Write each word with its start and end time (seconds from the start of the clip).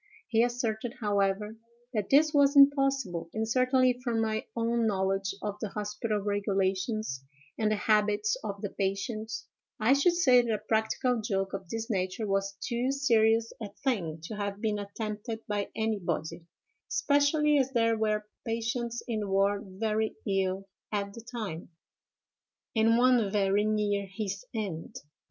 He 0.29 0.41
asserted, 0.41 0.95
however, 0.99 1.57
that 1.93 2.09
this 2.09 2.33
was 2.33 2.55
impossible; 2.55 3.29
and, 3.35 3.47
certainly, 3.47 3.99
from 4.03 4.19
my 4.19 4.47
own 4.55 4.87
knowledge 4.87 5.35
of 5.43 5.57
the 5.61 5.69
hospital 5.69 6.17
regulations, 6.21 7.23
and 7.55 7.69
the 7.69 7.75
habits 7.75 8.35
of 8.43 8.63
the 8.63 8.71
patients, 8.71 9.45
I 9.79 9.93
should 9.93 10.15
say 10.15 10.41
that 10.41 10.51
a 10.51 10.57
practical 10.57 11.21
joke 11.21 11.53
of 11.53 11.69
this 11.69 11.87
nature 11.87 12.25
was 12.25 12.57
too 12.63 12.89
serious 12.91 13.53
a 13.61 13.69
thing 13.83 14.21
to 14.23 14.37
have 14.37 14.59
been 14.59 14.79
attempted 14.79 15.45
by 15.47 15.69
anybody, 15.75 16.47
especially 16.89 17.59
as 17.59 17.71
there 17.73 17.95
were 17.95 18.25
patients 18.43 19.03
in 19.07 19.19
the 19.19 19.27
ward 19.29 19.65
very 19.67 20.15
ill 20.27 20.67
at 20.91 21.13
the 21.13 21.21
time, 21.21 21.69
and 22.75 22.97
one 22.97 23.29
very 23.31 23.65
near 23.65 24.07
his 24.07 24.47
end. 24.51 24.95